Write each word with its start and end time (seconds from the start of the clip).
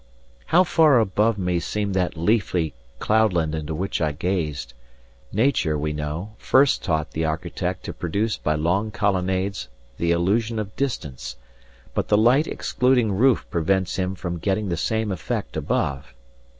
How 0.47 0.63
far 0.63 0.97
above 0.99 1.37
me 1.37 1.59
seemed 1.59 1.93
that 1.93 2.17
leafy 2.17 2.73
cloudland 2.97 3.53
into 3.53 3.75
which 3.75 4.01
I 4.01 4.13
gazed! 4.13 4.73
Nature, 5.31 5.77
we 5.77 5.93
know, 5.93 6.33
first 6.39 6.83
taught 6.83 7.11
the 7.11 7.23
architect 7.23 7.83
to 7.83 7.93
produce 7.93 8.35
by 8.35 8.55
long 8.55 8.89
colonnades 8.89 9.67
the 9.97 10.09
illusion 10.09 10.57
of 10.57 10.75
distance; 10.75 11.35
but 11.93 12.07
the 12.07 12.17
light 12.17 12.47
excluding 12.47 13.11
roof 13.11 13.45
prevents 13.51 13.97
him 13.97 14.15
from 14.15 14.39
getting 14.39 14.69
the 14.69 14.75
same 14.75 15.11
effect 15.11 15.55
above. 15.55 16.15